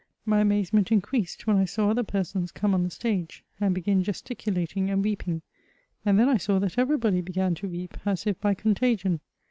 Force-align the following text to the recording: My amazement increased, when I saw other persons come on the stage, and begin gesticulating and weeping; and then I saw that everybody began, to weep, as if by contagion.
My 0.25 0.41
amazement 0.41 0.91
increased, 0.91 1.45
when 1.45 1.57
I 1.57 1.65
saw 1.65 1.91
other 1.91 2.01
persons 2.01 2.51
come 2.51 2.73
on 2.73 2.81
the 2.81 2.89
stage, 2.89 3.43
and 3.59 3.75
begin 3.75 4.01
gesticulating 4.03 4.89
and 4.89 5.03
weeping; 5.03 5.43
and 6.03 6.17
then 6.19 6.27
I 6.27 6.37
saw 6.37 6.57
that 6.57 6.79
everybody 6.79 7.21
began, 7.21 7.53
to 7.53 7.67
weep, 7.69 7.95
as 8.03 8.25
if 8.25 8.41
by 8.41 8.55
contagion. 8.55 9.19